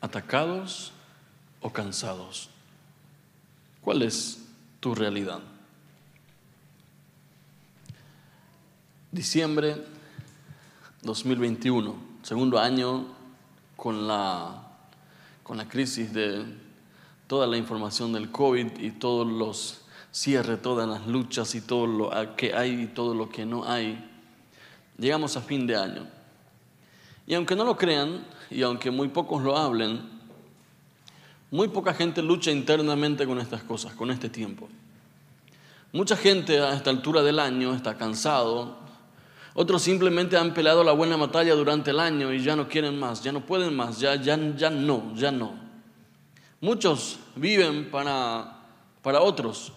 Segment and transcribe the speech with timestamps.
[0.00, 0.92] atacados
[1.60, 2.50] o cansados.
[3.82, 4.42] ¿Cuál es
[4.80, 5.40] tu realidad?
[9.12, 9.76] Diciembre
[11.02, 13.06] 2021, segundo año
[13.76, 14.62] con la,
[15.42, 16.44] con la crisis de
[17.26, 19.80] toda la información del COVID y todos los
[20.12, 24.06] cierres, todas las luchas y todo lo que hay y todo lo que no hay.
[24.98, 26.19] Llegamos a fin de año.
[27.30, 30.00] Y aunque no lo crean, y aunque muy pocos lo hablen,
[31.52, 34.68] muy poca gente lucha internamente con estas cosas, con este tiempo.
[35.92, 38.78] Mucha gente a esta altura del año está cansado,
[39.54, 43.22] otros simplemente han peleado la buena batalla durante el año y ya no quieren más,
[43.22, 45.54] ya no pueden más, ya, ya, ya no, ya no.
[46.60, 48.56] Muchos viven para,
[49.02, 49.72] para otros,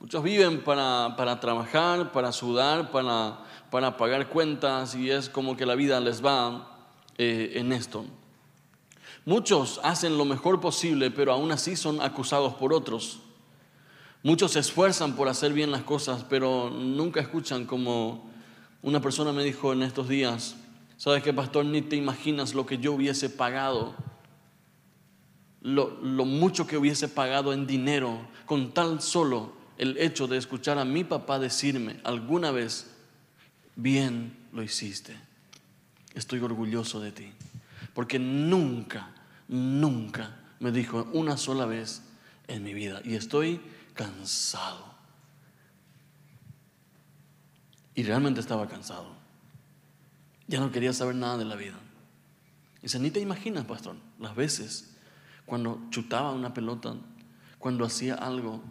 [0.00, 5.66] muchos viven para, para trabajar, para sudar, para, para pagar cuentas y es como que
[5.66, 6.70] la vida les va
[7.16, 8.04] eh, en esto.
[9.24, 13.20] Muchos hacen lo mejor posible, pero aún así son acusados por otros.
[14.22, 18.30] Muchos se esfuerzan por hacer bien las cosas, pero nunca escuchan como
[18.82, 20.56] una persona me dijo en estos días,
[20.96, 21.64] ¿sabes qué, pastor?
[21.64, 23.94] Ni te imaginas lo que yo hubiese pagado,
[25.62, 30.78] lo, lo mucho que hubiese pagado en dinero con tan solo el hecho de escuchar
[30.78, 32.90] a mi papá decirme alguna vez,
[33.76, 35.16] bien lo hiciste
[36.14, 37.32] estoy orgulloso de ti.
[37.94, 39.10] Porque nunca,
[39.48, 42.02] nunca me dijo una sola vez
[42.48, 43.00] en mi vida.
[43.04, 43.60] Y estoy
[43.94, 44.94] cansado.
[47.94, 49.14] Y realmente estaba cansado.
[50.46, 51.78] Ya no quería saber nada de la vida.
[52.82, 54.94] Dice, ni te imaginas, pastor, las veces
[55.46, 56.94] cuando chutaba una pelota,
[57.58, 58.62] cuando hacía algo.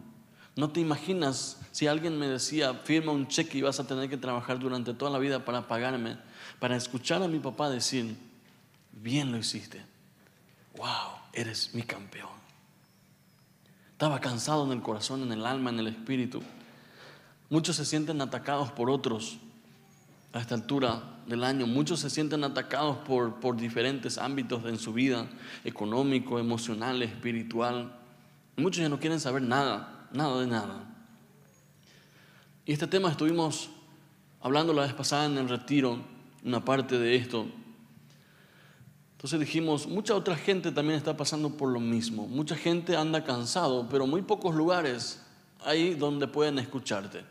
[0.55, 4.17] No te imaginas si alguien me decía, firma un cheque y vas a tener que
[4.17, 6.17] trabajar durante toda la vida para pagarme
[6.63, 8.15] para escuchar a mi papá decir,
[8.93, 9.83] bien lo hiciste,
[10.77, 12.29] wow, eres mi campeón.
[13.91, 16.41] Estaba cansado en el corazón, en el alma, en el espíritu.
[17.49, 19.39] Muchos se sienten atacados por otros
[20.31, 21.67] a esta altura del año.
[21.67, 25.27] Muchos se sienten atacados por, por diferentes ámbitos en su vida,
[25.65, 27.93] económico, emocional, espiritual.
[28.55, 30.85] Muchos ya no quieren saber nada, nada de nada.
[32.65, 33.69] Y este tema estuvimos
[34.39, 36.12] hablando la vez pasada en el retiro
[36.43, 37.47] una parte de esto.
[39.13, 42.27] Entonces dijimos, mucha otra gente también está pasando por lo mismo.
[42.27, 45.23] Mucha gente anda cansado, pero muy pocos lugares
[45.63, 47.23] hay donde pueden escucharte.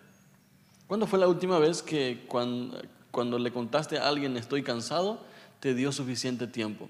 [0.87, 2.81] ¿Cuándo fue la última vez que cuando,
[3.11, 5.21] cuando le contaste a alguien estoy cansado,
[5.61, 6.89] te dio suficiente tiempo?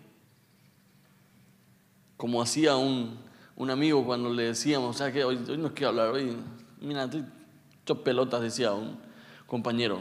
[2.16, 3.18] Como hacía un,
[3.56, 6.36] un amigo cuando le decíamos, o sea que hoy, hoy no quiero hablar, hoy,
[6.80, 7.10] mira,
[7.82, 8.96] hecho pelotas, decía un
[9.46, 10.00] compañero.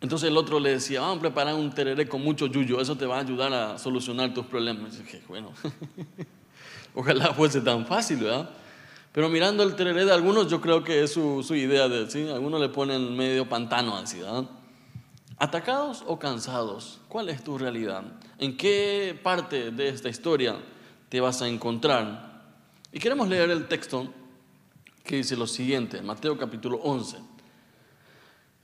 [0.00, 3.04] Entonces el otro le decía, vamos a preparar un tereré con mucho yuyo, eso te
[3.04, 4.94] va a ayudar a solucionar tus problemas.
[4.94, 5.52] Y dije, bueno,
[6.94, 8.50] ojalá fuese tan fácil, ¿verdad?
[9.12, 12.28] Pero mirando el tereré de algunos, yo creo que es su, idea de, ¿sí?
[12.28, 14.44] Algunos le ponen medio pantano así, ¿verdad?
[15.38, 17.00] ¿Atacados o cansados?
[17.08, 18.04] ¿Cuál es tu realidad?
[18.38, 20.56] ¿En qué parte de esta historia
[21.08, 22.42] te vas a encontrar?
[22.92, 24.12] Y queremos leer el texto
[25.02, 27.18] que dice lo siguiente, Mateo capítulo 11.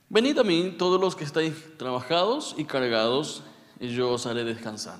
[0.08, 3.42] Venid a mí todos los que estáis trabajados y cargados,
[3.80, 4.98] y yo os haré descansar.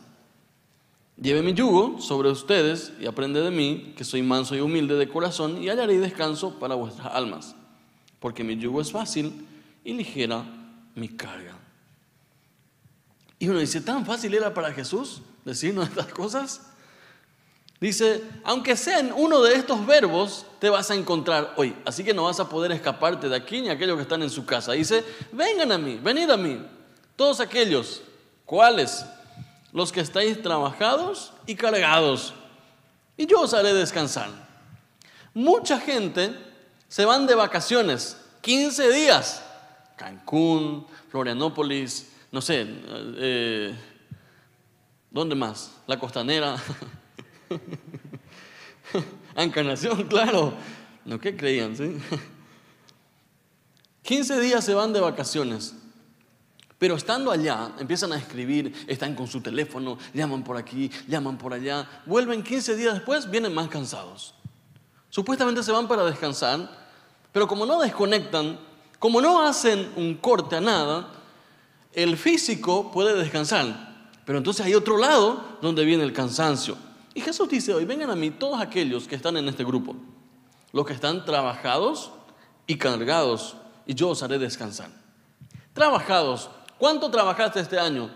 [1.16, 5.08] Lleve mi yugo sobre ustedes y aprende de mí, que soy manso y humilde de
[5.08, 7.54] corazón, y hallaré descanso para vuestras almas,
[8.18, 9.46] porque mi yugo es fácil
[9.84, 10.44] y ligera
[10.94, 11.56] mi carga.
[13.38, 16.73] Y uno dice, ¿tan fácil era para Jesús decirnos estas cosas?
[17.84, 21.76] Dice, aunque sean uno de estos verbos, te vas a encontrar hoy.
[21.84, 24.46] Así que no vas a poder escaparte de aquí ni aquellos que están en su
[24.46, 24.72] casa.
[24.72, 26.64] Dice, vengan a mí, venid a mí.
[27.14, 28.00] Todos aquellos,
[28.46, 29.04] ¿cuáles?
[29.70, 32.32] Los que estáis trabajados y cargados.
[33.18, 34.30] Y yo os haré descansar.
[35.34, 36.34] Mucha gente
[36.88, 39.44] se van de vacaciones, 15 días.
[39.96, 43.74] Cancún, Florianópolis, no sé, eh,
[45.10, 45.70] ¿dónde más?
[45.86, 46.56] La costanera.
[49.36, 50.54] Encarnación, claro.
[51.04, 51.76] ¿No qué creían?
[51.76, 51.96] ¿sí?
[54.02, 55.74] 15 días se van de vacaciones.
[56.78, 61.54] Pero estando allá, empiezan a escribir, están con su teléfono, llaman por aquí, llaman por
[61.54, 64.34] allá, vuelven 15 días después, vienen más cansados.
[65.08, 66.68] Supuestamente se van para descansar,
[67.32, 68.58] pero como no desconectan,
[68.98, 71.12] como no hacen un corte a nada,
[71.92, 74.10] el físico puede descansar.
[74.24, 76.76] Pero entonces hay otro lado donde viene el cansancio.
[77.14, 79.94] Y Jesús dice hoy, vengan a mí todos aquellos que están en este grupo,
[80.72, 82.10] los que están trabajados
[82.66, 83.56] y cargados,
[83.86, 84.90] y yo os haré descansar.
[85.72, 88.10] Trabajados, ¿cuánto trabajaste este año?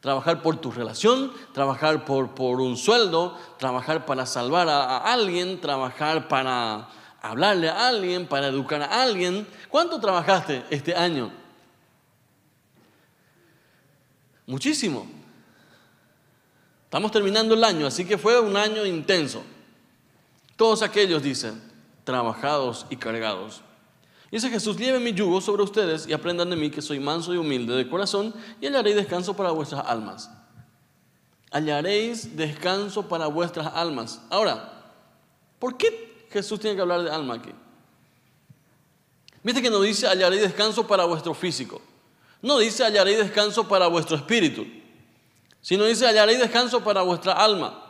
[0.00, 5.60] Trabajar por tu relación, trabajar por, por un sueldo, trabajar para salvar a, a alguien,
[5.60, 6.88] trabajar para
[7.20, 9.46] hablarle a alguien, para educar a alguien.
[9.68, 11.30] ¿Cuánto trabajaste este año?
[14.46, 15.19] Muchísimo.
[16.90, 19.44] Estamos terminando el año, así que fue un año intenso.
[20.56, 21.62] Todos aquellos dicen,
[22.02, 23.60] trabajados y cargados.
[24.28, 27.36] Dice Jesús, lleve mi yugo sobre ustedes y aprendan de mí que soy manso y
[27.36, 30.32] humilde de corazón y hallaréis descanso para vuestras almas.
[31.52, 34.20] Hallaréis descanso para vuestras almas.
[34.28, 34.82] Ahora,
[35.60, 37.52] ¿por qué Jesús tiene que hablar de alma aquí?
[39.44, 41.80] Viste que no dice hallaréis descanso para vuestro físico.
[42.42, 44.66] No dice hallaréis descanso para vuestro espíritu,
[45.60, 47.82] sino dice hallaréis descanso para vuestra alma.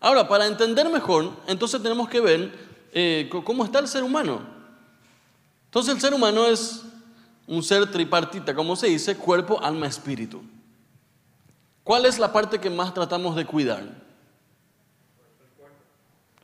[0.00, 2.52] Ahora, para entender mejor, entonces tenemos que ver
[2.92, 4.42] eh, cómo está el ser humano.
[5.66, 6.82] Entonces el ser humano es
[7.46, 10.42] un ser tripartita, como se dice, cuerpo, alma, espíritu.
[11.84, 13.84] ¿Cuál es la parte que más tratamos de cuidar?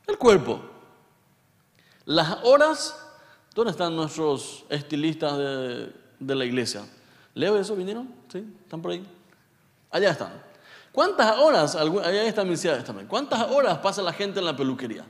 [0.07, 0.61] El cuerpo.
[2.05, 2.97] Las horas,
[3.53, 6.85] ¿dónde están nuestros estilistas de, de la iglesia?
[7.35, 7.75] ¿Leo eso?
[7.75, 8.11] ¿Vinieron?
[8.31, 8.43] ¿Sí?
[8.63, 9.05] ¿Están por ahí?
[9.91, 10.48] Allá están.
[10.91, 15.05] ¿Cuántas horas, allá está mi también, cuántas horas pasa la gente en la peluquería?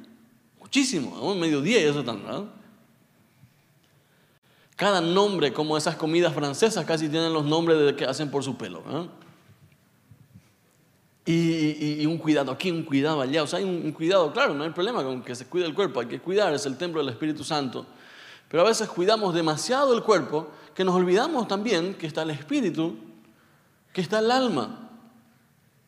[0.59, 2.43] Muchísimo, a un mediodía y eso están, ¿verdad?
[4.75, 8.55] Cada nombre, como esas comidas francesas, casi tienen los nombres de que hacen por su
[8.55, 8.81] pelo.
[11.25, 13.43] Y, un cuidado aquí, un cuidado allá.
[13.43, 15.73] O sea, hay un, un, cuidado, claro, no hay problema con que se cuide el
[15.73, 17.85] cuerpo, hay que cuidar, es el templo del Espíritu Santo.
[18.49, 22.95] Pero a veces cuidamos demasiado el cuerpo que nos olvidamos también que está el espíritu,
[23.93, 24.88] que está el alma.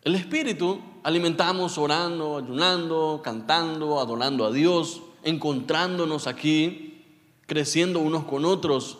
[0.03, 7.05] El espíritu alimentamos orando, ayunando, cantando, adorando a Dios, encontrándonos aquí,
[7.45, 8.97] creciendo unos con otros.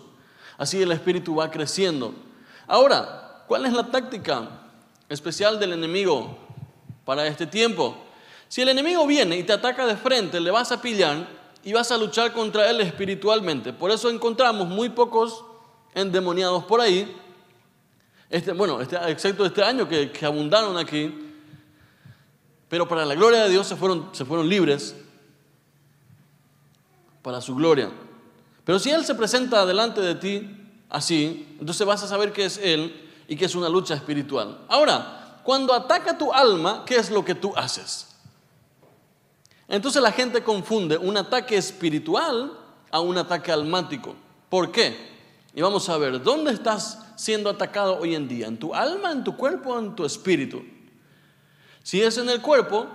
[0.59, 2.13] Así el espíritu va creciendo.
[2.67, 4.61] Ahora, ¿cuál es la táctica
[5.09, 6.37] especial del enemigo
[7.03, 7.97] para este tiempo?
[8.47, 11.27] Si el enemigo viene y te ataca de frente, le vas a pillar
[11.63, 13.73] y vas a luchar contra él espiritualmente.
[13.73, 15.43] Por eso encontramos muy pocos
[15.95, 17.15] endemoniados por ahí.
[18.31, 21.13] Este, bueno, este, excepto este año que, abundaron aquí.
[22.69, 24.95] Pero para la gloria de Dios se fueron, se fueron libres.
[27.21, 27.91] Para su gloria.
[28.63, 30.57] Pero si Él se presenta delante de ti
[30.89, 34.61] así, entonces vas a saber que es Él y que es una lucha espiritual.
[34.69, 38.15] Ahora, cuando ataca tu alma, ¿qué es lo que tú haces?
[39.67, 42.57] Entonces la gente confunde un ataque espiritual
[42.91, 44.15] a un ataque almático.
[44.49, 45.11] ¿Por qué?
[45.53, 48.47] Y vamos a ver, ¿dónde estás siendo atacado hoy en día?
[48.47, 50.63] ¿En tu alma, en tu cuerpo en tu espíritu?
[51.83, 52.87] Si es en el cuerpo,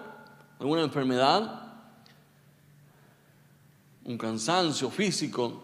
[0.59, 1.63] alguna enfermedad,
[4.05, 5.63] un cansancio físico,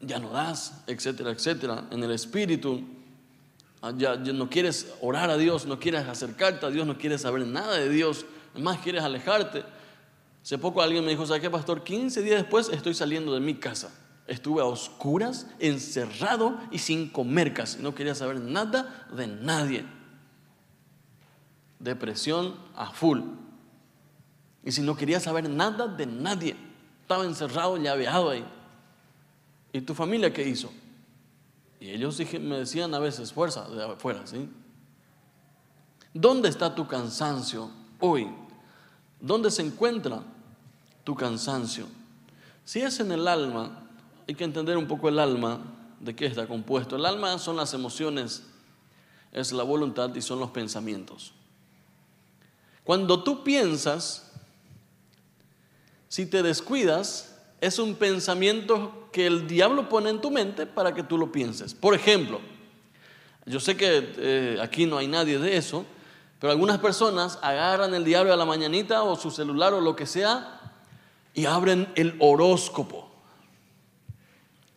[0.00, 1.88] ya no das, etcétera, etcétera.
[1.90, 2.84] En el espíritu,
[3.80, 7.44] ah, ya, no quieres orar a Dios, no quieres acercarte a Dios, no quieres saber
[7.44, 9.64] nada de Dios, más quieres alejarte.
[10.40, 11.82] Hace poco alguien me dijo, ¿sabes qué, pastor?
[11.82, 13.90] 15 días después estoy saliendo de mi casa.
[14.32, 17.82] Estuve a oscuras, encerrado y sin comer casi.
[17.82, 19.84] No quería saber nada de nadie.
[21.78, 23.20] Depresión a full.
[24.64, 26.56] Y si no quería saber nada de nadie,
[27.02, 28.42] estaba encerrado, llaveado ahí.
[29.70, 30.72] ¿Y tu familia qué hizo?
[31.78, 34.48] Y ellos me decían a veces, fuerza de afuera, ¿sí?
[36.14, 37.70] ¿Dónde está tu cansancio
[38.00, 38.30] hoy?
[39.20, 40.22] ¿Dónde se encuentra
[41.04, 41.86] tu cansancio?
[42.64, 43.81] Si es en el alma,
[44.26, 45.60] hay que entender un poco el alma,
[46.00, 46.96] de qué está compuesto.
[46.96, 48.42] El alma son las emociones,
[49.32, 51.32] es la voluntad y son los pensamientos.
[52.84, 54.32] Cuando tú piensas,
[56.08, 61.04] si te descuidas, es un pensamiento que el diablo pone en tu mente para que
[61.04, 61.74] tú lo pienses.
[61.74, 62.40] Por ejemplo,
[63.46, 65.86] yo sé que eh, aquí no hay nadie de eso,
[66.40, 70.06] pero algunas personas agarran el diario a la mañanita o su celular o lo que
[70.06, 70.60] sea
[71.34, 73.11] y abren el horóscopo.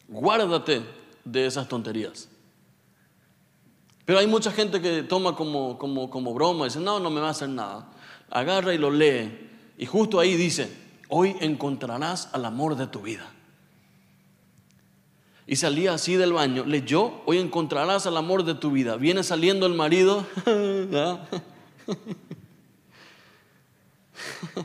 [0.07, 0.83] Guárdate
[1.23, 2.29] de esas tonterías.
[4.05, 7.21] Pero hay mucha gente que toma como, como, como broma y dice, no, no me
[7.21, 7.91] va a hacer nada.
[8.29, 9.49] Agarra y lo lee.
[9.77, 10.71] Y justo ahí dice,
[11.09, 13.31] hoy encontrarás al amor de tu vida.
[15.47, 18.95] Y salía así del baño, leyó, hoy encontrarás al amor de tu vida.
[18.95, 20.25] Viene saliendo el marido.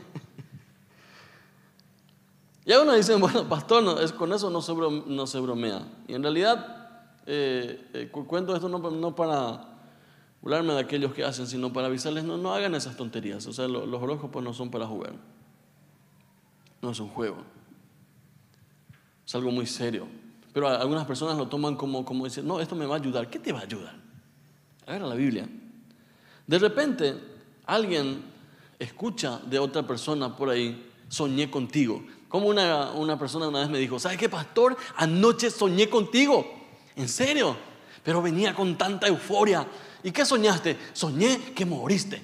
[2.71, 5.85] Y uno dice, bueno, pastor, no, es, con eso no se, no se bromea.
[6.07, 6.87] Y en realidad,
[7.25, 9.67] eh, eh, cuento esto no, para
[10.41, 13.45] burlarme de aquellos que hacen, sino para avisarles, no, no hagan esas tonterías.
[13.45, 15.13] O sea, los horóscopos no son para jugar.
[16.81, 17.43] No es un juego.
[19.27, 20.07] Es algo muy serio.
[20.53, 23.29] Pero algunas personas lo toman como, como dicen, no, esto me va a ayudar.
[23.29, 23.95] ¿Qué te va a ayudar?
[24.87, 25.45] Agarra la Biblia.
[26.47, 27.15] De repente,
[27.65, 28.23] alguien
[28.79, 32.01] escucha de otra persona por ahí, soñé contigo.
[32.31, 34.77] Como una, una persona una vez me dijo, ¿sabes qué, pastor?
[34.95, 36.49] Anoche soñé contigo.
[36.95, 37.57] ¿En serio?
[38.03, 39.67] Pero venía con tanta euforia.
[40.01, 40.77] ¿Y qué soñaste?
[40.93, 42.21] Soñé que moriste.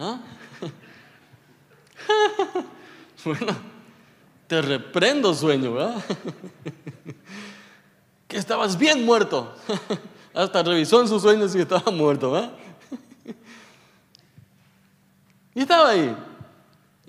[0.00, 0.18] ¿Ah?
[3.24, 3.56] bueno,
[4.48, 6.04] te reprendo sueño, ¿verdad?
[8.26, 9.54] que estabas bien muerto.
[10.34, 12.52] Hasta revisó en sus sueños y estaba muerto, ¿verdad?
[15.54, 16.16] y estaba ahí.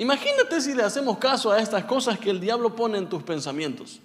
[0.01, 3.99] Imagínate si le hacemos caso a estas cosas que el diablo pone en tus pensamientos.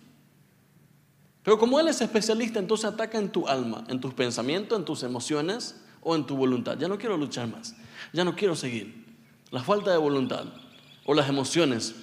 [1.42, 5.02] Pero como Él es especialista, entonces ataca en tu alma, en tus pensamientos, en tus
[5.02, 6.76] emociones o en tu voluntad.
[6.76, 7.74] Ya no quiero luchar más,
[8.12, 9.06] ya no quiero seguir.
[9.50, 10.44] La falta de voluntad
[11.06, 11.94] o las emociones,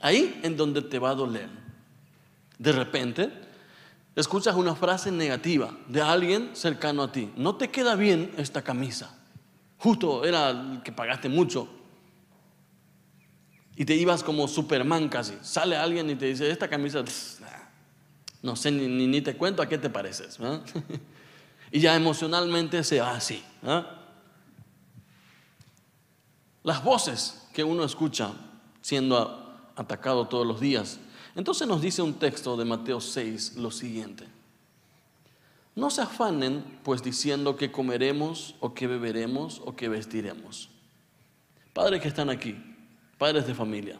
[0.00, 1.50] ahí en donde te va a doler.
[2.58, 3.30] De repente,
[4.16, 7.30] escuchas una frase negativa de alguien cercano a ti.
[7.36, 9.14] No te queda bien esta camisa.
[9.76, 11.83] Justo era que pagaste mucho.
[13.76, 15.34] Y te ibas como Superman casi.
[15.42, 17.04] Sale alguien y te dice, esta camisa
[18.42, 20.38] no sé, ni, ni, te cuento a qué te pareces.
[21.72, 23.42] y ya emocionalmente se va así.
[26.62, 28.32] Las voces que uno escucha
[28.82, 29.44] siendo
[29.76, 30.98] atacado todos los días.
[31.34, 34.26] Entonces nos dice un texto de Mateo 6 lo siguiente.
[35.74, 40.68] No se afanen pues diciendo que comeremos o que beberemos o que vestiremos.
[41.72, 42.56] Padres que están aquí,
[43.18, 43.98] padres de familia,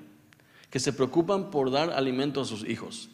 [0.70, 3.10] que se preocupan por dar alimento a sus hijos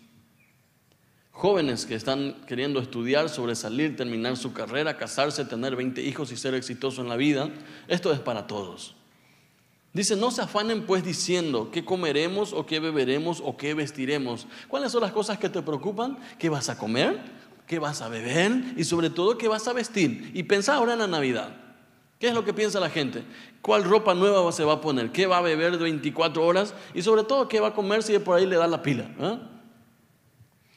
[1.41, 6.53] Jóvenes que están queriendo estudiar, sobresalir, terminar su carrera, casarse, tener 20 hijos y ser
[6.53, 7.49] exitoso en la vida,
[7.89, 8.95] esto es para todos.
[9.95, 14.47] Dice, no se afanen pues diciendo qué comeremos o qué beberemos o qué vestiremos.
[14.69, 16.19] ¿Cuáles son las cosas que te preocupan?
[16.39, 17.19] ¿Qué vas a comer?
[17.67, 18.75] ¿Qué vas a beber?
[18.77, 20.33] Y sobre todo, ¿qué vas a vestir?
[20.35, 21.57] Y pensá ahora en la Navidad.
[22.21, 23.25] ¿Qué es lo que piensa la gente?
[23.63, 25.11] ¿Cuál ropa nueva se va a poner?
[25.11, 26.75] ¿Qué va a beber de 24 horas?
[26.93, 29.11] Y sobre todo, ¿qué va a comer si por ahí le da la pila?
[29.19, 29.39] ¿eh?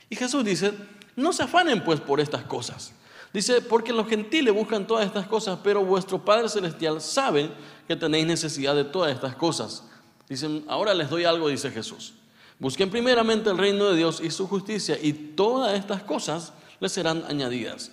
[0.10, 0.72] Y Jesús dice,
[1.18, 2.94] no se afanen pues por estas cosas.
[3.34, 7.52] Dice, porque los gentiles buscan todas estas cosas, pero vuestro Padre Celestial sabe
[7.90, 9.84] que tenéis necesidad de todas estas cosas.
[10.30, 12.14] Dicen, ahora les doy algo, dice Jesús.
[12.58, 17.26] Busquen primeramente el reino de Dios y su justicia, y todas estas cosas les serán
[17.28, 17.92] añadidas.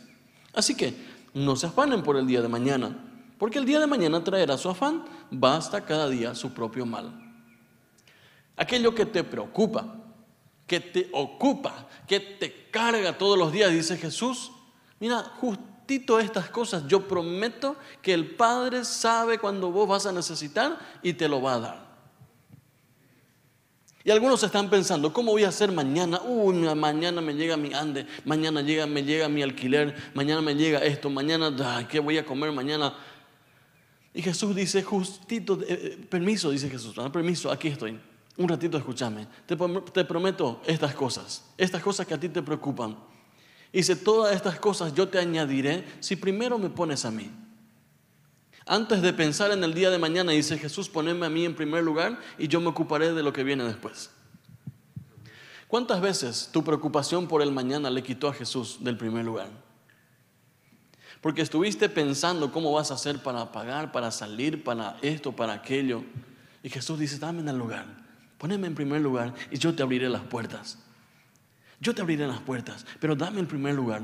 [0.54, 0.94] Así que
[1.34, 3.09] no se afanen por el día de mañana,
[3.40, 7.10] porque el día de mañana traerá su afán, basta cada día su propio mal.
[8.54, 9.96] Aquello que te preocupa,
[10.66, 14.52] que te ocupa, que te carga todos los días, dice Jesús.
[14.98, 20.78] Mira, justito estas cosas, yo prometo que el Padre sabe cuando vos vas a necesitar
[21.02, 21.90] y te lo va a dar.
[24.02, 26.20] Y algunos están pensando, ¿cómo voy a hacer mañana?
[26.22, 30.78] Uy, mañana me llega mi ande, mañana llega, me llega mi alquiler, mañana me llega
[30.78, 32.94] esto, mañana, ¿qué voy a comer mañana?
[34.12, 37.98] Y Jesús dice, justito, eh, eh, permiso, dice Jesús, permiso, aquí estoy
[38.40, 39.54] un ratito escúchame, te,
[39.92, 42.96] te, prometo estas cosas, estas cosas que a ti te preocupan.
[43.70, 47.30] Dice, todas estas cosas yo te añadiré si primero me pones a mí.
[48.64, 51.84] Antes de pensar en el día de mañana, dice Jesús, poneme a mí en primer
[51.84, 54.10] lugar y yo me ocuparé de lo que viene después.
[55.68, 59.50] ¿Cuántas veces tu preocupación por el mañana le quitó a Jesús del primer lugar?
[61.20, 66.02] Porque estuviste pensando cómo vas a hacer para pagar, para salir, para esto, para aquello.
[66.62, 67.86] Y Jesús dice, dame en el lugar.
[68.38, 70.78] Poneme en primer lugar y yo te abriré las puertas.
[71.78, 74.02] Yo te abriré las puertas, pero dame el primer lugar.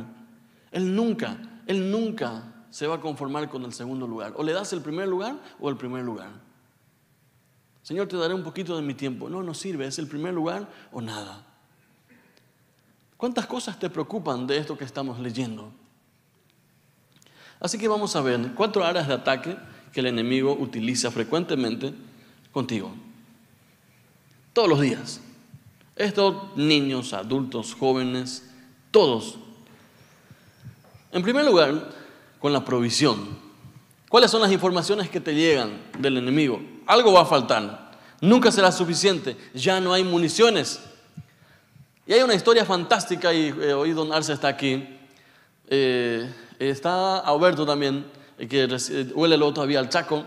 [0.71, 4.35] Él nunca, Él nunca se va a conformar con el segundo lugar.
[4.37, 6.31] O le das el primer lugar o el primer lugar.
[7.83, 9.31] Señor, te daré un poquito de mi tiempo.
[9.31, 11.47] No, no sirve, es el primer lugar o nada.
[13.17, 15.73] ¿Cuántas cosas te preocupan de esto que estamos leyendo?
[17.61, 19.57] Así que vamos a ver cuatro áreas de ataque
[19.93, 21.93] que el enemigo utiliza frecuentemente
[22.53, 22.93] contigo
[24.57, 25.21] todos los días.
[25.97, 28.43] Estos niños, adultos, jóvenes,
[28.91, 29.37] todos.
[31.13, 31.91] En primer lugar,
[32.39, 33.39] con la provisión.
[34.09, 36.63] ¿Cuáles son las informaciones que te llegan del enemigo?
[36.87, 37.91] Algo va a faltar.
[38.23, 39.37] Nunca será suficiente.
[39.53, 40.81] Ya no hay municiones.
[42.07, 44.89] Y hay una historia fantástica, y eh, hoy don Arce está aquí.
[45.69, 48.07] Eh, está Alberto también,
[48.49, 48.67] que
[49.15, 50.25] huele todavía al Chaco.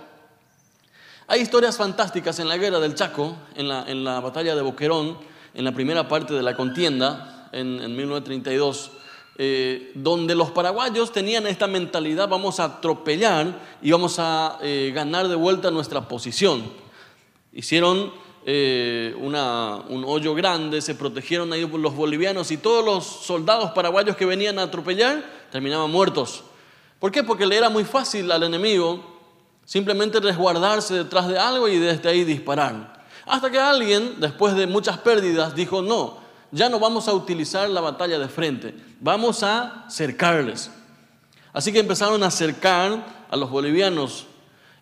[1.27, 5.17] Hay historias fantásticas en la guerra del Chaco, en la, en la batalla de Boquerón,
[5.53, 8.91] en la primera parte de la contienda, en, 1932,
[9.37, 15.27] eh, donde los paraguayos tenían esta mentalidad, vamos a atropellar y vamos a eh, ganar
[15.27, 16.63] de vuelta nuestra posición.
[17.53, 18.11] Hicieron
[18.45, 24.25] eh, un hoyo grande, se protegieron ahí los bolivianos y todos los soldados paraguayos que
[24.25, 26.43] venían a atropellar terminaban muertos.
[26.99, 27.23] ¿Por qué?
[27.23, 29.19] Porque le era muy fácil al enemigo
[29.69, 33.05] Simplemente resguardarse detrás de algo y desde ahí disparar.
[33.27, 36.17] Hasta que alguien, después de muchas pérdidas, dijo, no,
[36.49, 40.71] ya no vamos a utilizar la batalla de frente, vamos a cercarles.
[41.53, 44.25] Así que empezaron a cercar a los bolivianos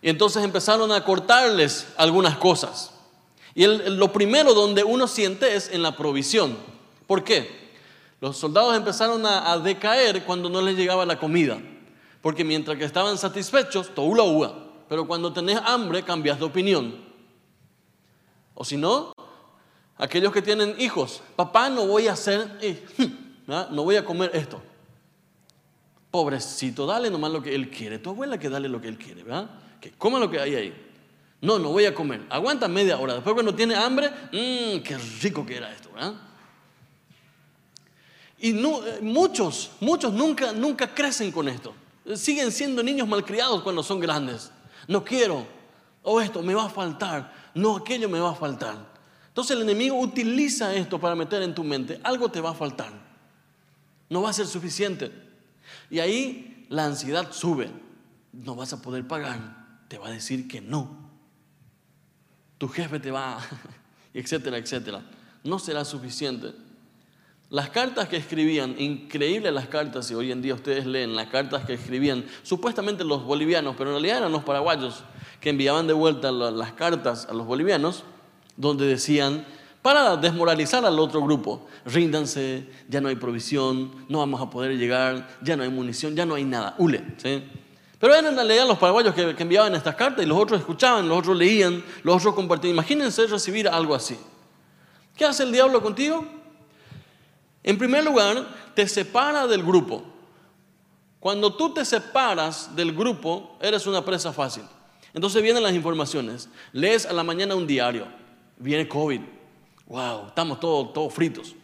[0.00, 2.94] y entonces empezaron a cortarles algunas cosas.
[3.54, 6.56] Y lo primero donde uno siente es en la provisión.
[7.06, 7.67] ¿Por qué?
[8.20, 11.58] Los soldados empezaron a, decaer cuando no les llegaba la comida.
[12.20, 16.94] Porque mientras que estaban satisfechos, todo la uva pero cuando tenés hambre cambias de opinión.
[18.54, 19.12] O si no,
[19.96, 22.82] aquellos que tienen hijos, papá no voy a hacer, eh,
[23.46, 24.60] no voy a comer esto.
[26.10, 27.98] Pobrecito, dale nomás lo que él quiere.
[27.98, 29.50] Tu abuela que dale lo que él quiere, ¿verdad?
[29.78, 30.84] Que coma lo que hay ahí.
[31.40, 32.22] No, no voy a comer.
[32.30, 33.14] Aguanta media hora.
[33.14, 36.14] Después cuando tiene hambre, mmm, qué rico que era esto, ¿verdad?
[38.40, 41.74] Y eh, muchos, muchos nunca, nunca crecen con esto.
[42.14, 44.50] Siguen siendo niños malcriados cuando son grandes
[44.88, 45.46] no quiero,
[46.02, 48.76] o esto me va a faltar, no, aquello me va a faltar.
[49.28, 52.90] Entonces el enemigo utiliza esto para meter en tu mente, algo te va a faltar,
[54.08, 55.12] no va a ser suficiente.
[55.90, 57.70] Y ahí la ansiedad sube,
[58.32, 61.06] no vas a poder pagar, te va a decir que no.
[62.56, 63.38] Tu jefe te va,
[64.14, 65.02] etcétera, etcétera.
[65.44, 66.52] No será suficiente.
[67.50, 71.64] Las cartas que escribían, increíbles las cartas, y hoy en día ustedes leen las cartas
[71.64, 75.02] que escribían, supuestamente los bolivianos, pero en realidad eran los paraguayos
[75.40, 78.04] que enviaban de vuelta las cartas a los bolivianos,
[78.54, 79.46] donde decían,
[79.80, 85.26] para desmoralizar al otro grupo, ríndanse, ya no hay provisión, no vamos a poder llegar,
[85.40, 87.02] ya no hay munición, ya no hay nada, hule.
[87.98, 91.08] Pero eran en realidad los paraguayos que, que enviaban estas cartas y los otros escuchaban,
[91.08, 92.74] los otros leían, los otros compartían.
[92.74, 94.18] Imagínense recibir algo así.
[95.16, 96.37] ¿Qué hace el diablo contigo?
[97.62, 100.04] En primer lugar, te separa del grupo.
[101.20, 104.62] Cuando tú te separas del grupo, eres una presa fácil.
[105.12, 106.48] Entonces vienen las informaciones.
[106.72, 108.06] Lees a la mañana un diario.
[108.56, 109.20] Viene COVID.
[109.86, 111.54] Wow, estamos todos, todos fritos.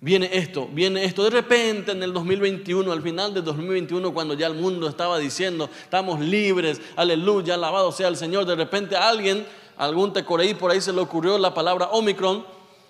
[0.00, 1.24] Viene esto, viene esto.
[1.24, 5.68] De repente en el 2021, al final del 2021, cuando ya el mundo estaba diciendo,
[5.82, 10.80] estamos libres, aleluya, alabado sea el Señor, de repente a alguien, algún tecoreí por ahí
[10.80, 12.44] se le ocurrió la palabra Omicron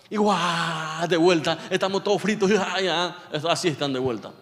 [0.09, 2.51] y guau, de vuelta, estamos todos fritos,
[3.49, 4.33] así están de vuelta.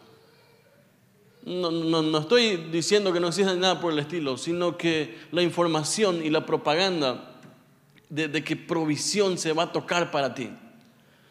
[1.44, 6.24] No, no, estoy diciendo que no exista nada por el estilo, sino que la información
[6.24, 7.32] y la propaganda
[8.08, 10.50] de, de que provisión se va a tocar para ti,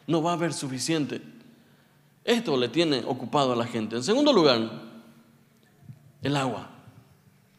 [0.05, 1.21] no va a haber suficiente.
[2.23, 3.95] Esto le tiene ocupado a la gente.
[3.95, 4.59] En segundo lugar,
[6.21, 6.69] el agua.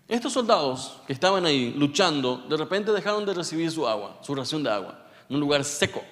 [0.07, 4.63] Estos soldados que estaban ahí luchando, de repente dejaron de recibir su agua, su ración
[4.63, 6.03] de agua, en un lugar seco.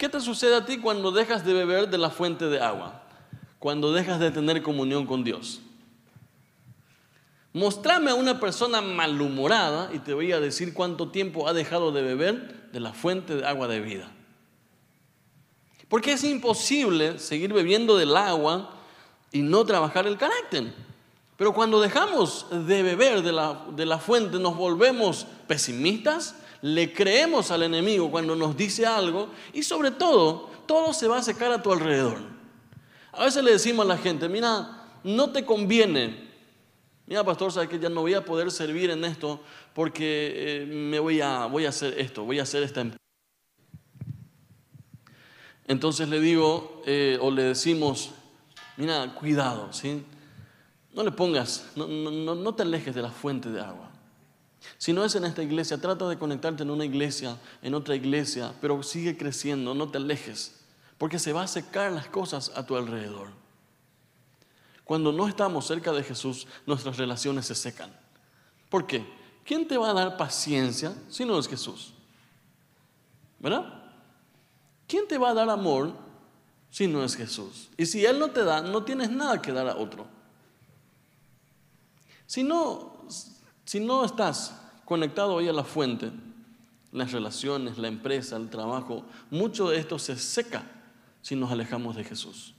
[0.00, 3.02] ¿Qué te sucede a ti cuando dejas de beber de la fuente de agua?
[3.58, 5.60] Cuando dejas de tener comunión con Dios.
[7.52, 12.00] Mostrame a una persona malhumorada y te voy a decir cuánto tiempo ha dejado de
[12.00, 14.10] beber de la fuente de agua de vida.
[15.90, 18.70] Porque es imposible seguir bebiendo del agua
[19.32, 20.72] y no trabajar el carácter.
[21.36, 27.50] Pero cuando dejamos de beber de la, de la fuente nos volvemos pesimistas, le creemos
[27.50, 31.62] al enemigo cuando nos dice algo y sobre todo, todo se va a secar a
[31.62, 32.18] tu alrededor.
[33.12, 36.28] A veces le decimos a la gente, mira, no te conviene.
[37.06, 39.40] Mira, pastor, sabes que ya no voy a poder servir en esto
[39.74, 43.00] porque eh, me voy a, voy a hacer esto, voy a hacer esta empresa.
[45.66, 48.10] Entonces le digo eh, o le decimos,
[48.76, 50.04] mira, cuidado, ¿sí?
[50.92, 53.89] No le pongas, no, no, no te alejes de la fuente de agua.
[54.78, 58.54] Si no es en esta iglesia, trata de conectarte en una iglesia, en otra iglesia,
[58.60, 60.60] pero sigue creciendo, no te alejes,
[60.98, 63.28] porque se va a secar las cosas a tu alrededor.
[64.84, 67.94] Cuando no estamos cerca de Jesús, nuestras relaciones se secan.
[68.68, 69.06] ¿Por qué?
[69.44, 71.94] ¿Quién te va a dar paciencia si no es Jesús?
[73.38, 73.82] ¿Verdad?
[74.86, 75.94] ¿Quién te va a dar amor
[76.70, 77.70] si no es Jesús?
[77.76, 80.06] Y si Él no te da, no tienes nada que dar a otro.
[82.26, 82.99] Si no,
[83.70, 86.10] si no estás conectado hoy a la fuente,
[86.90, 90.64] las relaciones, la empresa, el trabajo, mucho de esto se seca
[91.22, 92.52] si nos alejamos de Jesús.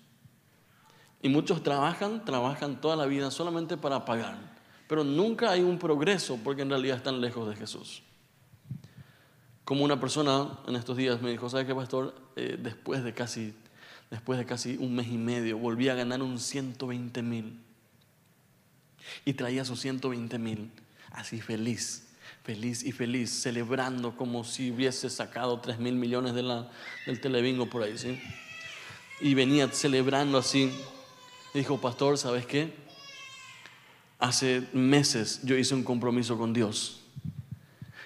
[1.21, 4.37] Y muchos trabajan, trabajan toda la vida solamente para pagar,
[4.87, 8.03] pero nunca hay un progreso porque en realidad están lejos de Jesús.
[9.65, 12.15] Como una persona en estos días me dijo, ¿sabe qué, pastor?
[12.37, 13.53] Eh, después, de casi,
[14.09, 17.59] después de casi un mes y medio volví a ganar un 120 mil.
[19.25, 20.71] Y traía sus 120 mil
[21.11, 22.07] así feliz,
[22.43, 26.69] feliz y feliz, celebrando como si hubiese sacado 3 mil millones de la,
[27.05, 28.19] del telebingo por ahí, ¿sí?
[29.19, 30.71] Y venía celebrando así.
[31.53, 32.73] dijo, pastor, ¿sabes qué?
[34.19, 37.01] Hace meses yo hice un compromiso con Dios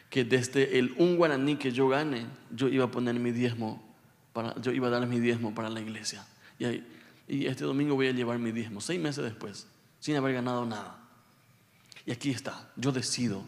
[0.09, 3.83] que desde el un guaraní que yo gane, yo iba a poner mi diezmo,
[4.31, 6.25] para, yo iba a dar mi diezmo para la iglesia.
[6.57, 6.83] Y,
[7.27, 9.67] y este domingo voy a llevar mi diezmo, seis meses después,
[9.99, 11.04] sin haber ganado nada.
[12.05, 13.43] Y aquí está, yo decido.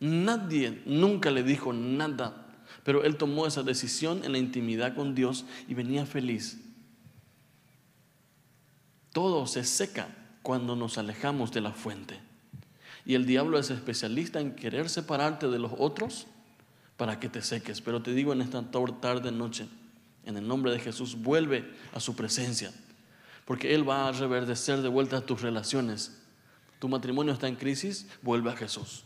[0.00, 2.46] Nadie nunca le dijo nada,
[2.84, 6.58] pero él tomó esa decisión en la intimidad con Dios y venía feliz.
[9.12, 10.08] Todo se seca
[10.42, 12.18] cuando nos alejamos de la fuente.
[13.04, 16.26] Y el diablo es especialista en querer separarte de los otros
[16.96, 17.80] para que te seques.
[17.80, 19.66] Pero te digo en esta tarde, noche,
[20.24, 22.72] en el nombre de Jesús, vuelve a su presencia.
[23.46, 26.20] Porque Él va a reverdecer de vuelta tus relaciones.
[26.80, 29.04] Tu matrimonio está en crisis, vuelve a Jesús.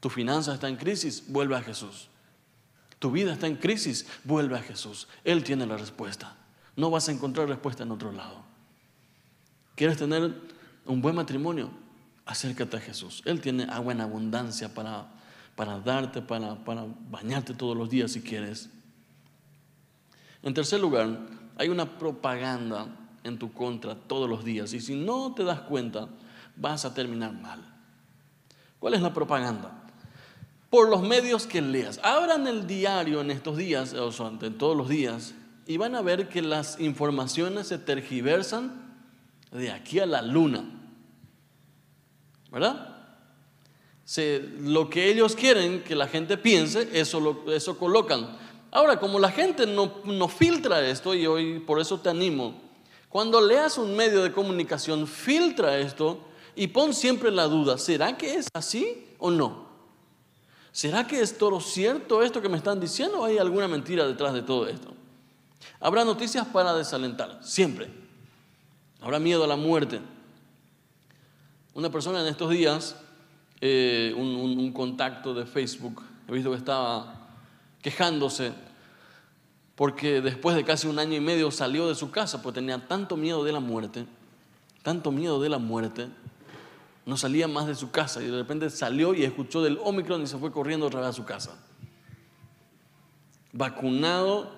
[0.00, 2.08] Tu finanza está en crisis, vuelve a Jesús.
[3.00, 5.08] Tu vida está en crisis, vuelve a Jesús.
[5.24, 6.36] Él tiene la respuesta.
[6.76, 8.42] No vas a encontrar respuesta en otro lado.
[9.74, 10.32] ¿Quieres tener
[10.86, 11.70] un buen matrimonio?
[12.24, 13.22] Acércate a Jesús.
[13.24, 15.08] Él tiene agua en abundancia para,
[15.56, 18.70] para darte, para, para bañarte todos los días si quieres.
[20.42, 21.26] En tercer lugar,
[21.58, 22.86] hay una propaganda
[23.24, 26.08] en tu contra todos los días y si no te das cuenta,
[26.56, 27.62] vas a terminar mal.
[28.78, 29.72] ¿Cuál es la propaganda?
[30.70, 32.00] Por los medios que leas.
[32.02, 35.34] Abran el diario en estos días, o sea, en todos los días,
[35.66, 38.86] y van a ver que las informaciones se tergiversan
[39.50, 40.64] de aquí a la luna.
[42.50, 42.92] ¿Verdad?
[44.60, 48.36] lo que ellos quieren que la gente piense, eso, eso colocan.
[48.70, 52.54] Ahora, como la gente no, no filtra esto, y hoy por eso te animo,
[53.08, 56.20] cuando leas un medio de comunicación, filtra esto
[56.56, 59.66] y pon siempre la duda, ¿será que es así o no?
[60.72, 64.34] ¿Será que es todo cierto esto que me están diciendo o hay alguna mentira detrás
[64.34, 64.92] de todo esto?
[65.80, 67.88] Habrá noticias para desalentar, siempre.
[69.00, 70.00] Habrá miedo a la muerte.
[71.74, 72.96] Una persona en estos días,
[73.60, 77.28] eh, un, contacto de Facebook, he visto que estaba
[77.82, 78.52] quejándose
[79.74, 83.16] porque después de casi un año y medio salió de su casa, porque tenía tanto
[83.16, 84.06] miedo de la muerte,
[84.82, 86.08] tanto miedo de la muerte,
[87.06, 90.26] no salía más de su casa y de repente salió y escuchó del Omicron y
[90.26, 91.56] se fue corriendo otra vez a su casa.
[93.52, 94.52] Vacunado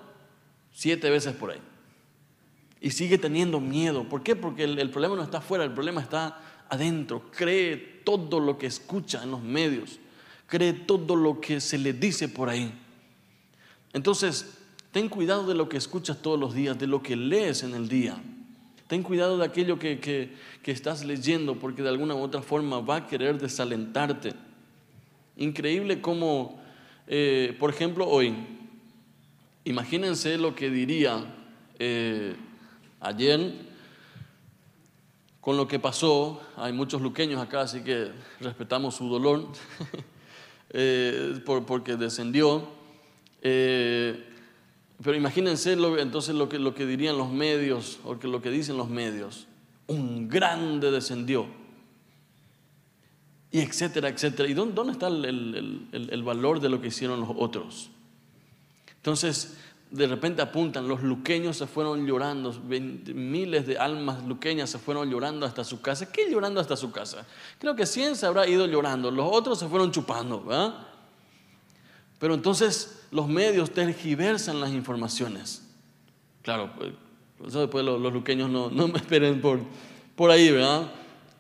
[0.72, 1.61] siete veces por ahí
[2.80, 4.04] y sigue teniendo miedo.
[4.04, 4.37] ¿Por qué?
[4.37, 7.30] Porque el, problema no está afuera, el problema está adentro.
[7.30, 9.98] Cree todo lo que escucha en los medios,
[10.46, 12.72] cree todo lo que se le dice por ahí.
[13.92, 14.58] Entonces,
[14.92, 17.88] ten cuidado de lo que escuchas todos los días, de lo que lees en el
[17.88, 18.22] día.
[18.88, 20.33] Ten cuidado de aquello que,
[20.64, 24.33] estás leyendo, porque de alguna u otra forma va a querer desalentarte.
[25.37, 26.59] Increíble como,
[27.07, 28.35] eh, por ejemplo, hoy,
[29.64, 31.22] imagínense lo que diría
[31.79, 32.35] eh,
[33.01, 33.53] Ayer,
[35.40, 39.48] con lo que pasó, hay muchos luqueños acá, así que respetamos su dolor,
[40.70, 42.66] eh, porque descendió.
[45.02, 48.76] Pero imagínense entonces lo que, lo que dirían los medios, o que lo que dicen
[48.76, 49.46] los medios.
[49.87, 51.46] Un grande descendió.
[53.50, 54.48] Y etcétera, etcétera.
[54.48, 57.90] ¿Y dónde, dónde está el, el valor de lo que hicieron los otros?
[58.96, 59.56] Entonces,
[59.90, 65.46] de repente apuntan, los luqueños se fueron llorando, miles de almas luqueñas se fueron llorando
[65.46, 66.11] hasta su casa.
[66.12, 67.24] ¿Qué llorando hasta su casa?
[67.58, 70.87] Creo que 100 se habrá ido llorando, los otros se fueron chupando, ¿verdad?
[72.18, 75.62] Pero entonces los medios tergiversan las informaciones.
[76.42, 76.92] Claro, pues,
[77.47, 79.61] eso después los, luqueños no, no, me esperen por,
[80.16, 80.90] por ahí, ¿verdad?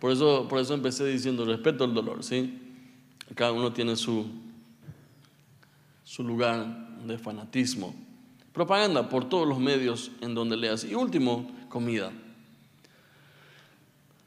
[0.00, 2.58] Por eso, por eso empecé diciendo respeto al dolor, ¿sí?
[3.34, 4.26] Cada uno tiene su,
[6.04, 7.94] su lugar de fanatismo.
[8.52, 10.84] Propaganda por todos los medios en donde leas.
[10.84, 12.10] Y último, comida.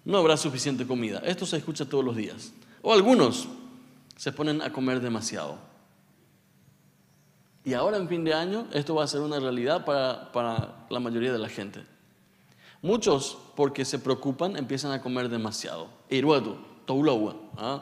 [0.05, 1.19] No habrá suficiente comida.
[1.25, 2.53] Esto se escucha todos los días.
[2.81, 3.47] O algunos
[4.15, 5.70] se ponen a comer demasiado.
[7.63, 11.31] Y ahora en fin de año esto va a ser una realidad para, la mayoría
[11.31, 11.83] de la gente.
[12.81, 15.87] Muchos, porque se preocupan, empiezan a comer demasiado.
[17.57, 17.81] ¿ah?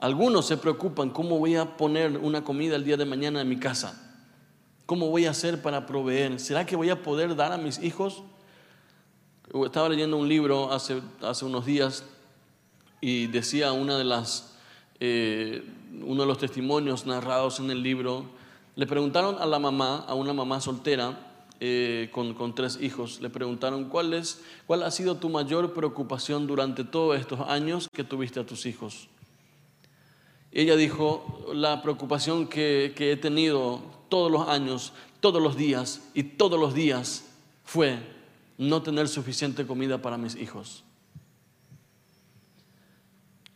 [0.00, 3.58] Algunos se preocupan, ¿cómo voy a poner una comida el día de mañana en mi
[3.58, 4.10] casa?
[4.86, 6.40] ¿Cómo voy a hacer para proveer?
[6.40, 8.24] ¿Será que voy a poder dar a mis hijos?
[9.64, 12.02] Estaba leyendo un libro hace, hace unos días
[13.00, 14.56] y decía una de las,
[14.98, 15.64] eh,
[16.04, 18.24] uno de los testimonios narrados en el libro,
[18.76, 21.30] le preguntaron a la mamá, a una mamá soltera
[21.60, 26.84] eh, con, tres hijos, le preguntaron ¿cuál, es, cuál ha sido tu mayor preocupación durante
[26.84, 29.08] todos estos años que tuviste a tus hijos.
[30.52, 36.22] Ella dijo, la preocupación que, que he tenido todos los años, todos los días y
[36.22, 37.26] todos los días
[37.62, 37.98] fue
[38.56, 40.84] no tener suficiente comida para mis hijos.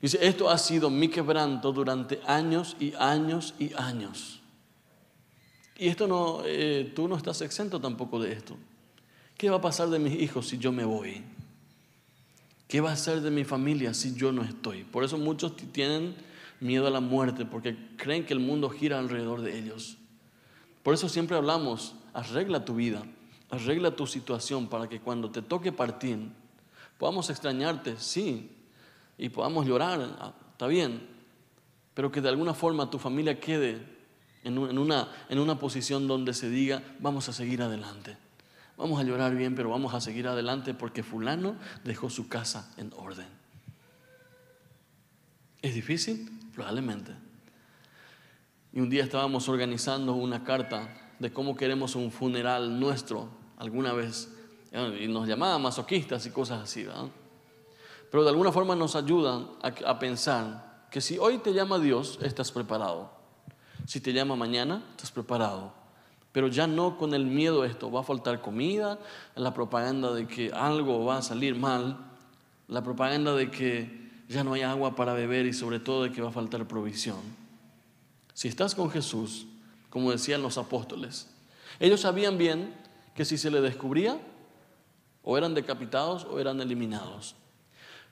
[0.01, 4.43] Dice, esto ha sido mi quebranto durante años y años y años.
[5.77, 8.57] Y esto no, eh, tú no estás exento tampoco de esto.
[9.37, 11.23] ¿Qué va a pasar de mis hijos si yo me voy?
[12.69, 14.85] ¿Qué va a ser de mi familia si yo no estoy?
[14.85, 16.15] Por eso muchos tienen
[16.61, 19.97] miedo a la muerte, porque creen que el mundo gira alrededor de ellos.
[20.83, 23.03] Por eso siempre hablamos, arregla tu vida,
[23.51, 26.19] arregla tu situación para que cuando te toque partir,
[26.99, 28.51] podamos extrañarte, sí,
[29.19, 31.07] y podamos llorar, ah, está bien,
[31.95, 33.94] pero que de alguna forma tu familia quede
[34.45, 38.17] en una, en una posición donde se diga, vamos a seguir adelante.
[38.77, 42.93] Vamos a llorar bien, pero vamos a seguir adelante porque fulano dejó su casa en
[42.97, 43.27] orden.
[45.63, 46.31] ¿Es difícil?
[46.55, 47.13] Probablemente.
[48.73, 54.29] Y un día estábamos organizando una carta de cómo queremos un funeral nuestro alguna vez.
[55.01, 56.85] Y nos llamaban masoquistas y cosas así.
[56.85, 57.09] ¿verdad?
[58.15, 62.53] pero de alguna forma nos ayudan a, pensar que si hoy te llama Dios, estás
[62.53, 63.11] preparado.
[63.87, 65.73] Si te llama mañana, estás preparado.
[66.33, 68.99] Pero ya no con el miedo a esto, va a faltar comida,
[69.37, 71.99] la propaganda de que algo va a salir mal,
[72.67, 76.23] la propaganda de que ya no hay agua para beber y sobre todo de que
[76.23, 77.21] va a faltar provisión.
[78.33, 79.47] Si estás con Jesús,
[79.91, 81.29] como decían los apóstoles,
[81.79, 82.75] ellos sabían bien
[83.15, 84.19] que si se les descubría,
[85.23, 87.35] o eran decapitados o eran eliminados.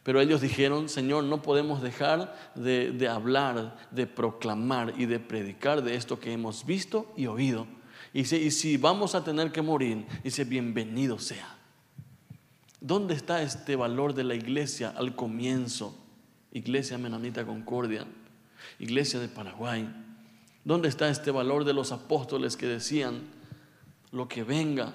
[0.03, 5.95] Pero ellos dijeron, Señor, no podemos dejar de, hablar, de proclamar y de predicar de
[5.95, 7.67] esto que hemos visto y oído.
[8.13, 11.57] Y si, vamos a tener que morir, dice, bienvenido sea.
[12.81, 15.97] ¿Dónde está este valor de la iglesia al comienzo?
[16.51, 18.05] Iglesia Menonita Concordia,
[18.81, 19.89] Iglesia de Paraguay.
[20.65, 23.23] ¿Dónde está este valor de los apóstoles que decían,
[24.11, 24.95] lo que venga,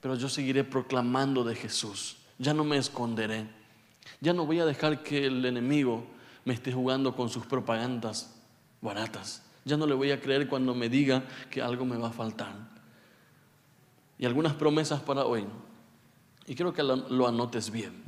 [0.00, 2.18] pero yo seguiré proclamando de Jesús?
[2.38, 3.63] Ya no me esconderé.
[4.20, 6.04] Ya no voy a dejar que el enemigo
[6.44, 8.34] me esté jugando con sus propagandas
[8.80, 9.42] baratas.
[9.64, 12.52] Ya no le voy a creer cuando me diga que algo me va a faltar.
[14.18, 15.46] Y algunas promesas para hoy.
[16.46, 18.02] Y quiero que lo anotes bien.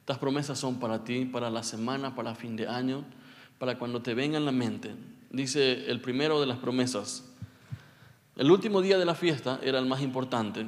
[0.00, 3.04] Estas promesas son para ti, para la semana, para fin de año,
[3.58, 4.94] para cuando te venga en la mente.
[5.30, 7.24] Dice el primero de las promesas.
[8.36, 10.66] El último día de la fiesta era el más importante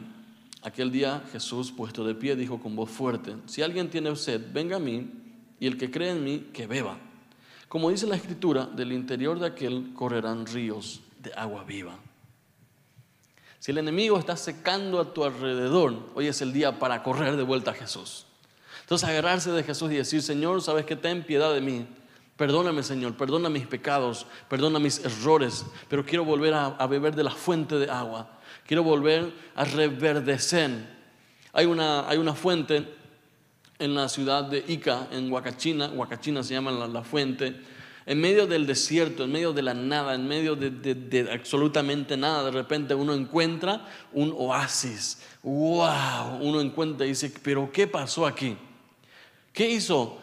[0.62, 4.76] Aquel día Jesús, puesto de pie, dijo con voz fuerte, si alguien tiene sed, venga
[4.76, 5.10] a mí,
[5.58, 6.98] y el que cree en mí, que beba.
[7.68, 11.96] Como dice la escritura, del interior de aquel correrán ríos de agua viva.
[13.58, 17.42] Si el enemigo está secando a tu alrededor, hoy es el día para correr de
[17.42, 18.26] vuelta a Jesús.
[18.82, 21.86] Entonces agarrarse de Jesús y decir, Señor, sabes que ten piedad de mí.
[22.36, 27.22] Perdóname, Señor, perdona mis pecados, perdona mis errores, pero quiero volver a, a beber de
[27.22, 28.39] la fuente de agua
[28.70, 30.70] quiero volver a reverdecer.
[31.52, 32.86] Hay una, hay una fuente
[33.80, 37.62] en la ciudad de Ica, en Huacachina, Huacachina se llama la, fuente,
[38.06, 42.44] en medio del desierto, en medio de la nada, en medio de, de, absolutamente nada,
[42.44, 45.20] de repente uno encuentra un oasis.
[45.42, 46.38] ¡Wow!
[46.40, 48.56] Uno encuentra y dice, pero ¿qué pasó aquí?
[49.52, 50.16] ¿Qué hizo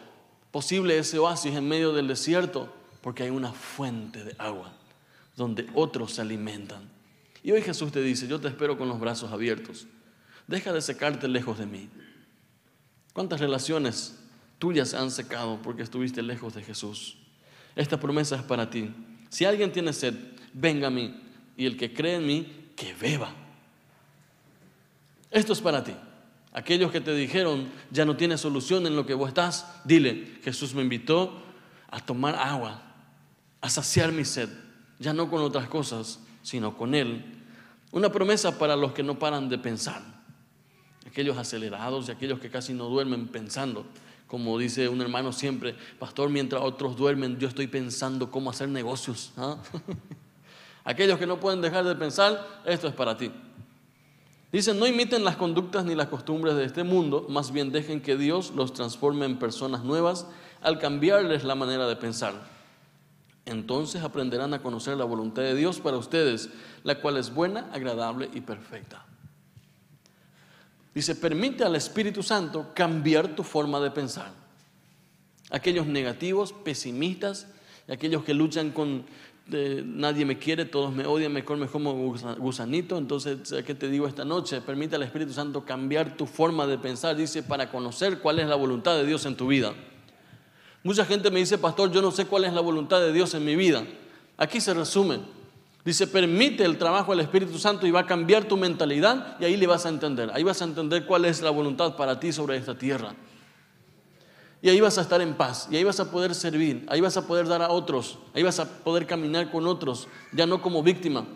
[0.50, 2.72] posible ese oasis en medio del desierto?
[3.02, 4.72] Porque hay una fuente de agua
[5.36, 6.96] donde otros se alimentan.
[7.42, 9.86] Y hoy Jesús te dice, yo te espero con los brazos abiertos.
[10.46, 11.88] Deja de secarte lejos de mí.
[13.12, 14.18] ¿Cuántas relaciones
[14.58, 17.18] tuyas se han secado porque estuviste lejos de Jesús?
[17.76, 18.90] Esta promesa es para ti.
[19.28, 20.14] Si alguien tiene sed,
[20.52, 21.20] venga a mí.
[21.56, 23.32] Y el que cree en mí, que beba.
[25.30, 25.94] Esto es para ti.
[26.52, 30.74] Aquellos que te dijeron, ya no tienes solución en lo que vos estás, dile, Jesús
[30.74, 31.42] me invitó
[31.90, 32.82] a tomar agua,
[33.60, 34.48] a saciar mi sed,
[34.98, 37.22] ya no con otras cosas, sino con Él.
[37.92, 40.02] Una promesa para los que no paran de pensar,
[41.06, 43.84] aquellos acelerados y aquellos que casi no duermen pensando.
[44.26, 49.32] Como dice un hermano siempre, pastor, mientras otros duermen, yo estoy pensando cómo hacer negocios.
[49.36, 49.58] ¿ah?
[50.84, 53.30] aquellos que no pueden dejar de pensar, esto es para ti.
[54.50, 58.16] Dicen, no imiten las conductas ni las costumbres de este mundo, más bien dejen que
[58.16, 60.26] Dios los transforme en personas nuevas
[60.62, 62.57] al cambiarles la manera de pensar.
[63.48, 66.50] Entonces aprenderán a conocer la voluntad de Dios para ustedes,
[66.84, 69.04] la cual es buena, agradable y perfecta.
[70.94, 74.32] Dice, permite al Espíritu Santo cambiar tu forma de pensar.
[75.50, 77.46] Aquellos negativos, pesimistas,
[77.88, 79.06] aquellos que luchan con
[79.48, 81.94] nadie me quiere, todos me odian, me comen como
[82.38, 82.98] gusanito.
[82.98, 84.60] Entonces, ¿qué te digo esta noche?
[84.60, 88.56] Permite al Espíritu Santo cambiar tu forma de pensar, dice, para conocer cuál es la
[88.56, 89.72] voluntad de Dios en tu vida.
[90.88, 93.44] Mucha gente me dice, pastor, yo no sé cuál es la voluntad de Dios en
[93.44, 93.84] mi vida.
[94.38, 95.18] Aquí se resume.
[95.84, 99.58] Dice, permite el trabajo del Espíritu Santo y va a cambiar tu mentalidad y ahí
[99.58, 100.30] le vas a entender.
[100.32, 103.14] Ahí vas a entender cuál es la voluntad para ti sobre esta tierra.
[104.62, 107.18] Y ahí vas a estar en paz, y ahí vas a poder servir, ahí vas
[107.18, 110.82] a poder dar a otros, ahí vas a poder caminar con otros, ya no como
[110.82, 111.26] víctima,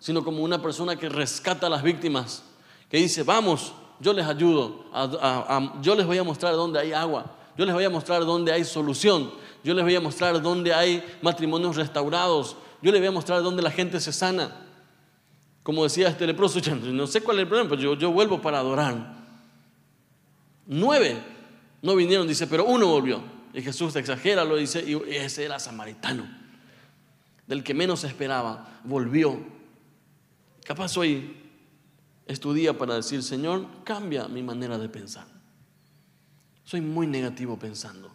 [0.00, 2.42] sino como una persona que rescata a las víctimas,
[2.88, 4.86] que dice, vamos, yo les ayudo,
[5.82, 8.64] yo les voy a mostrar dónde hay agua, yo les voy a mostrar dónde hay
[8.64, 9.30] solución,
[9.62, 13.62] yo les voy a mostrar dónde hay matrimonios restaurados, yo les voy a mostrar dónde
[13.62, 14.66] la gente se sana.
[15.62, 18.58] Como decía este leproso, no sé cuál es el problema, pero yo, yo vuelvo para
[18.58, 19.22] adorar.
[20.66, 21.22] Nueve
[21.82, 23.22] no vinieron, dice, pero uno volvió.
[23.52, 26.26] Y Jesús exagera, lo dice, y ese era samaritano,
[27.46, 29.38] del que menos esperaba, volvió.
[30.64, 31.36] Capaz hoy
[32.26, 35.26] es tu día para decir, Señor, cambia mi manera de pensar.
[36.72, 38.10] Soy muy negativo pensando.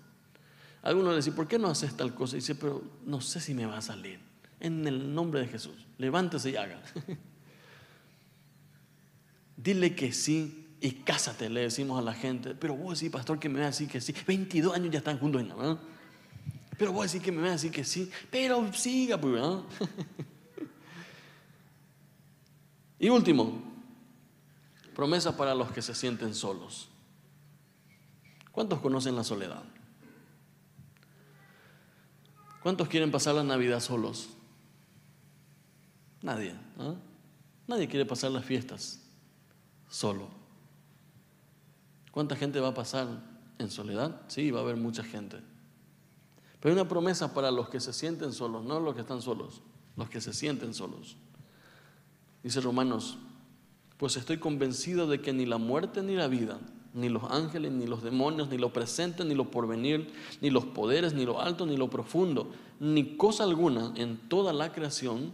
[0.82, 2.38] Algunos le dicen, ¿por qué no haces tal cosa?
[2.38, 4.20] Y dice, pero no sé si me va a salir.
[4.60, 6.82] En el nombre de Jesús, levántese y haga.
[9.58, 12.56] Dile que sí y cásate, le decimos a la gente.
[12.56, 14.12] Pero vos decís, pastor, que me va a decir que sí.
[14.26, 15.78] 22 años ya están juntos, ¿no?
[16.80, 18.10] Pero vos decís que me va a decir que sí.
[18.32, 19.68] Pero siga, pues, ¿no?
[22.98, 23.62] y último,
[24.96, 26.90] promesa para los que se sienten solos.
[28.58, 29.62] ¿Cuántos conocen la soledad?
[32.64, 34.30] ¿Cuántos quieren pasar la Navidad solos?
[36.24, 36.56] Nadie.
[37.68, 39.00] Nadie quiere pasar las fiestas
[39.90, 40.30] solo.
[42.10, 43.08] ¿Cuánta gente va a pasar
[43.60, 44.22] en soledad?
[44.28, 45.38] Sí, va a haber mucha gente.
[46.60, 49.62] Pero hay una promesa para los que se sienten solos, no los que están solos,
[49.96, 51.16] los que se sienten solos.
[52.42, 53.20] Dice Romanos,
[53.98, 56.60] pues estoy convencido de que ni la muerte ni la vida,
[56.98, 61.14] ni los ángeles, ni los demonios, ni lo presente, ni lo porvenir, ni los poderes,
[61.14, 65.32] ni lo alto, ni lo profundo, ni cosa alguna en toda la creación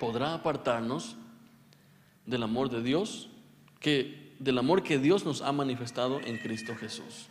[0.00, 1.16] podrá apartarnos
[2.26, 3.28] del amor de Dios
[3.78, 7.28] que del amor que Dios nos ha manifestado en Cristo Jesús.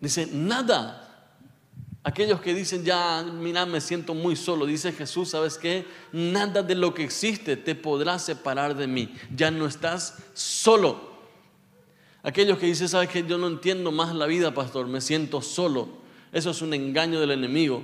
[0.00, 1.03] Dice, nada.
[2.06, 5.86] Aquellos que dicen, ya, mira, me siento muy solo, dice Jesús, ¿sabes qué?
[6.12, 9.14] Nada de lo que existe te podrá separar de mí.
[9.34, 11.14] Ya no estás solo.
[12.22, 13.24] Aquellos que dicen, ¿sabes qué?
[13.26, 15.88] Yo no entiendo más la vida, pastor, me siento solo.
[16.30, 17.82] Eso es un engaño del enemigo.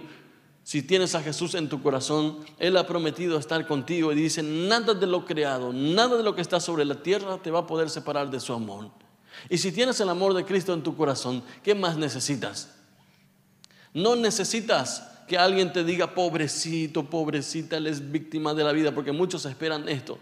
[0.65, 4.93] Si tienes a Jesús en tu corazón, Él ha prometido estar contigo y dice, nada
[4.93, 7.89] de lo creado, nada de lo que está sobre la tierra te va a poder
[7.89, 8.91] separar de su amor.
[9.49, 12.80] Y si tienes el amor de Cristo en tu corazón, ¿qué más necesitas?
[13.93, 19.13] No necesitas que alguien te diga, pobrecito, pobrecita, él es víctima de la vida, porque
[19.13, 20.19] muchos esperan esto.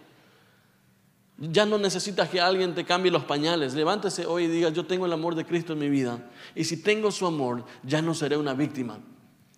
[1.39, 3.75] Ya no necesitas que alguien te cambie los pañales.
[3.75, 6.19] Levántese hoy y diga, yo tengo el amor de Cristo en mi vida.
[6.55, 8.99] Y si tengo su amor, ya no seré una víctima.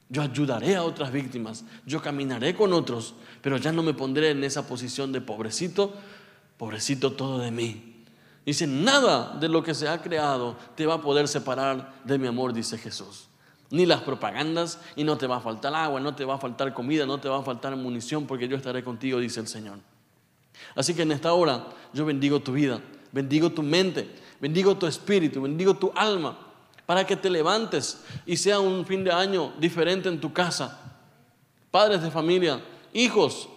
[0.08, 4.42] Yo ayudaré a otras víctimas, yo caminaré con otros, pero ya no me pondré en
[4.42, 5.94] esa posición de pobrecito,
[6.58, 8.04] pobrecito todo de mí.
[8.44, 12.26] Dice, nada de lo que se ha creado te va a poder separar de mi
[12.26, 13.29] amor, dice Jesús.
[13.70, 16.74] Ni las propagandas, y no te va a faltar agua, no te va a faltar
[16.74, 19.78] comida, no te va a faltar munición, porque yo estaré contigo, dice el Señor.
[20.74, 22.80] Así que en esta hora yo bendigo tu vida,
[23.12, 26.36] bendigo tu mente, bendigo tu espíritu, bendigo tu alma
[26.90, 30.80] para que te levantes y sea un fin de año diferente en tu casa.
[31.70, 32.60] Padres de familia,
[32.92, 33.48] hijos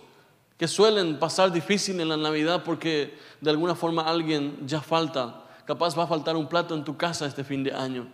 [0.56, 5.98] que suelen pasar difícil en la Navidad porque de alguna forma alguien ya falta, capaz
[5.98, 8.08] va a faltar un plato en tu casa este fin de año.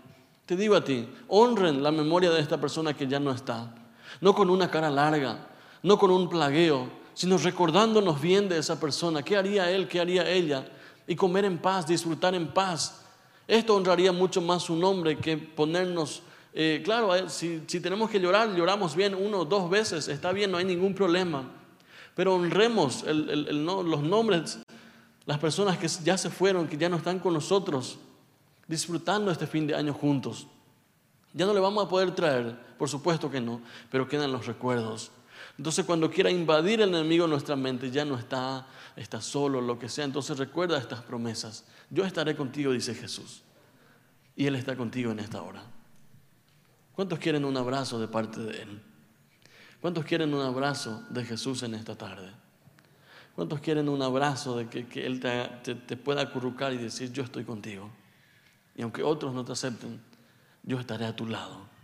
[0.50, 3.72] Te digo a ti, honren la memoria de esta persona que ya no está,
[4.20, 5.48] no con una cara larga,
[5.84, 10.28] no con un plagueo, sino recordándonos bien de esa persona, qué haría él, qué haría
[10.28, 10.68] ella,
[11.06, 13.06] y comer en paz, disfrutar en paz,
[13.48, 16.24] esto honraría mucho más su nombre que ponernos,
[16.56, 20.50] eh, claro, eh, si, tenemos que llorar, lloramos bien uno o dos veces, está bien,
[20.50, 21.44] no hay ningún problema.
[22.16, 24.58] Pero honremos los nombres,
[25.28, 28.00] las personas que ya se fueron, que ya no están con nosotros,
[28.70, 30.48] disfrutando este fin de año juntos.
[31.34, 35.12] Ya no le vamos a poder traer, por supuesto que no, pero quedan los recuerdos.
[35.58, 39.90] Entonces cuando quiera invadir el enemigo nuestra mente, ya no está, está solo, lo que
[39.90, 40.06] sea.
[40.06, 41.66] Entonces recuerda estas promesas.
[41.90, 43.42] Yo estaré contigo, dice Jesús.
[44.36, 45.64] Y Él está contigo en esta hora.
[46.94, 48.82] ¿Cuántos quieren un abrazo de parte de Él?
[49.82, 52.32] ¿Cuántos quieren un abrazo de Jesús en esta tarde?
[53.34, 57.46] ¿Cuántos quieren un abrazo de que, Él te, te pueda acurrucar y decir, yo estoy
[57.46, 57.90] contigo?
[58.80, 60.00] Y aunque otros no te acepten,
[60.64, 61.70] yo estaré a tu lado.